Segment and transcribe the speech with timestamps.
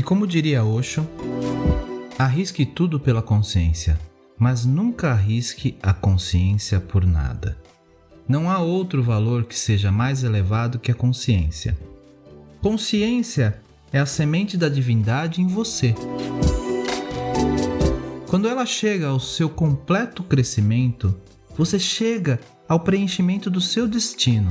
[0.00, 1.06] E como diria Osho,
[2.18, 4.00] arrisque tudo pela consciência,
[4.38, 7.58] mas nunca arrisque a consciência por nada.
[8.26, 11.78] Não há outro valor que seja mais elevado que a consciência.
[12.62, 13.60] Consciência
[13.92, 15.94] é a semente da divindade em você.
[18.26, 21.14] Quando ela chega ao seu completo crescimento,
[21.58, 24.50] você chega ao preenchimento do seu destino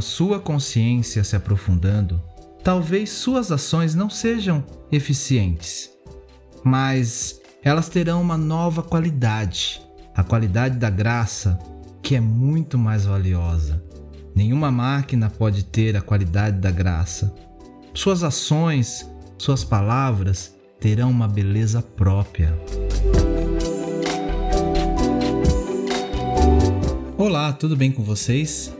[0.00, 2.22] a sua consciência se aprofundando,
[2.64, 5.90] talvez suas ações não sejam eficientes,
[6.64, 9.82] mas elas terão uma nova qualidade,
[10.16, 11.58] a qualidade da graça,
[12.02, 13.84] que é muito mais valiosa.
[14.34, 17.30] Nenhuma máquina pode ter a qualidade da graça.
[17.92, 19.06] Suas ações,
[19.36, 22.58] suas palavras terão uma beleza própria.
[27.18, 28.79] Olá, tudo bem com vocês?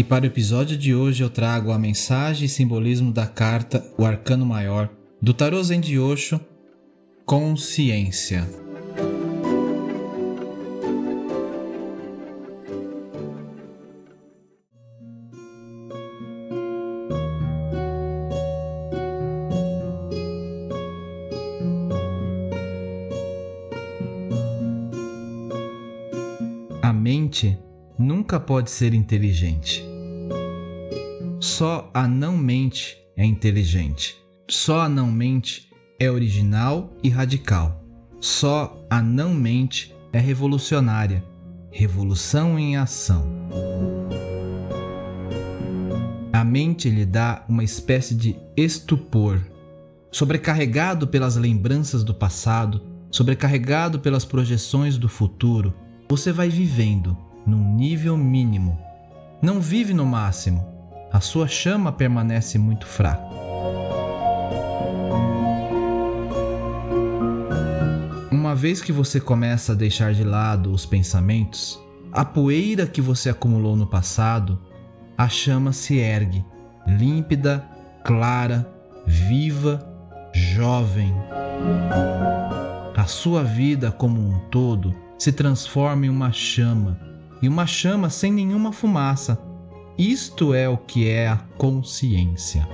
[0.00, 4.04] E para o episódio de hoje eu trago a mensagem e simbolismo da carta O
[4.06, 4.88] Arcano Maior
[5.20, 6.40] do Tarô Zen de Osho,
[7.26, 8.48] Consciência.
[26.80, 27.58] A mente
[28.00, 29.84] nunca pode ser inteligente.
[31.38, 34.16] Só a não mente é inteligente.
[34.48, 35.68] Só a não mente
[35.98, 37.84] é original e radical.
[38.18, 41.22] Só a não mente é revolucionária.
[41.70, 43.28] Revolução em ação.
[46.32, 49.40] A mente lhe dá uma espécie de estupor,
[50.10, 55.74] sobrecarregado pelas lembranças do passado, sobrecarregado pelas projeções do futuro.
[56.08, 57.16] Você vai vivendo
[57.46, 58.78] num nível mínimo.
[59.42, 60.66] Não vive no máximo.
[61.12, 63.22] A sua chama permanece muito fraca.
[68.30, 71.80] Uma vez que você começa a deixar de lado os pensamentos,
[72.12, 74.60] a poeira que você acumulou no passado,
[75.16, 76.44] a chama se ergue,
[76.86, 77.64] límpida,
[78.04, 78.70] clara,
[79.06, 79.86] viva,
[80.32, 81.14] jovem.
[82.96, 87.09] A sua vida como um todo se transforma em uma chama
[87.42, 89.38] e uma chama sem nenhuma fumaça.
[89.96, 92.66] Isto é o que é a consciência.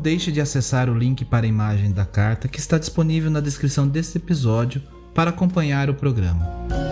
[0.00, 3.38] Não deixe de acessar o link para a imagem da carta que está disponível na
[3.38, 4.80] descrição deste episódio
[5.14, 6.89] para acompanhar o programa.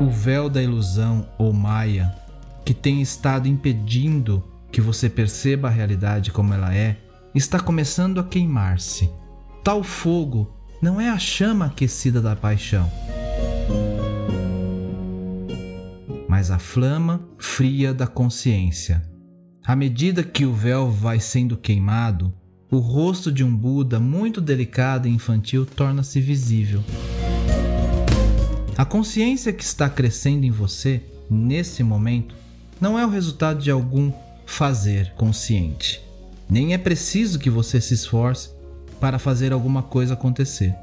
[0.00, 2.14] O véu da ilusão ou maia
[2.64, 6.96] que tem estado impedindo que você perceba a realidade como ela é,
[7.34, 9.10] está começando a queimar-se.
[9.64, 12.90] Tal fogo não é a chama aquecida da paixão,
[16.28, 19.02] mas a flama fria da consciência.
[19.64, 22.32] À medida que o véu vai sendo queimado,
[22.70, 26.84] o rosto de um Buda muito delicado e infantil torna-se visível.
[28.78, 32.36] A consciência que está crescendo em você nesse momento
[32.80, 34.12] não é o resultado de algum
[34.46, 36.00] fazer consciente.
[36.48, 38.50] Nem é preciso que você se esforce
[39.00, 40.76] para fazer alguma coisa acontecer.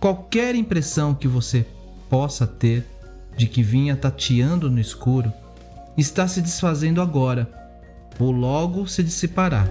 [0.00, 1.64] Qualquer impressão que você
[2.10, 2.84] possa ter
[3.36, 5.32] de que vinha tateando no escuro
[5.96, 7.48] está se desfazendo agora,
[8.18, 9.68] ou logo se dissipará.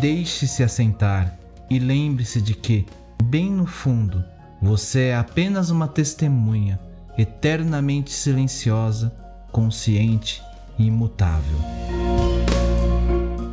[0.00, 1.36] Deixe-se assentar
[1.68, 2.86] e lembre-se de que,
[3.24, 4.24] bem no fundo,
[4.60, 6.78] você é apenas uma testemunha,
[7.16, 9.12] eternamente silenciosa,
[9.52, 10.42] consciente
[10.78, 11.58] e imutável.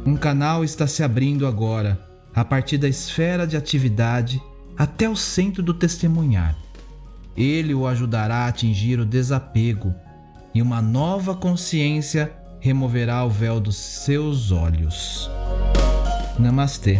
[0.05, 1.99] Um canal está se abrindo agora,
[2.33, 4.41] a partir da esfera de atividade
[4.77, 6.55] até o centro do testemunhar.
[7.35, 9.93] ele o ajudará a atingir o desapego
[10.53, 12.31] e uma nova consciência
[12.61, 15.29] removerá o véu dos seus olhos.
[16.39, 16.99] Namastê.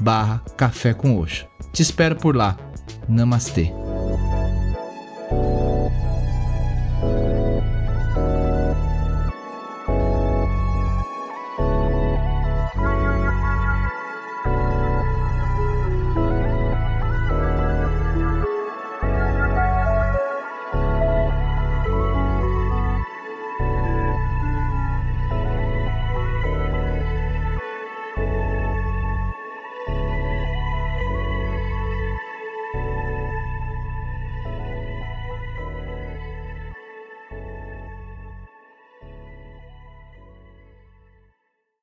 [0.00, 1.46] barra Café com Oxo.
[1.72, 2.56] Te espero por lá.
[3.08, 3.72] Namastê.